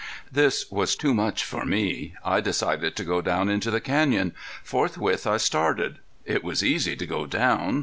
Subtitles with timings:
[0.31, 2.15] This was too much for me.
[2.25, 4.33] I decided to go down into the canyon.
[4.63, 5.99] Forthwith I started.
[6.25, 7.79] It was easy to go down!